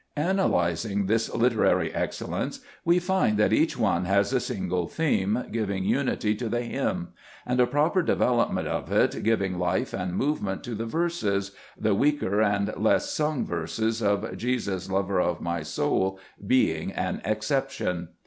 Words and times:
Analyzing 0.17 1.05
this 1.05 1.31
literary 1.31 1.93
excellence, 1.93 2.59
we 2.83 2.97
find 2.97 3.37
that 3.37 3.53
each 3.53 3.77
one 3.77 4.05
has 4.05 4.33
a 4.33 4.39
single 4.39 4.87
theme, 4.87 5.43
giving 5.51 5.83
unity 5.83 6.33
to 6.37 6.49
the 6.49 6.63
hymn; 6.63 7.09
and 7.45 7.59
a 7.59 7.67
proper 7.67 8.01
development 8.01 8.67
of 8.67 8.91
it, 8.91 9.21
giving 9.21 9.59
life 9.59 9.93
and 9.93 10.15
movement 10.17 10.63
to 10.63 10.73
the 10.73 10.87
verses 10.87 11.51
(the 11.79 11.93
weaker 11.93 12.41
and 12.41 12.75
less 12.77 13.11
sung 13.11 13.45
verses 13.45 14.01
of 14.01 14.35
"Jesus, 14.37 14.89
Lover 14.89 15.21
of 15.21 15.39
my 15.39 15.61
soul" 15.61 16.19
being 16.51 16.91
an 16.93 17.21
exception). 17.23 18.07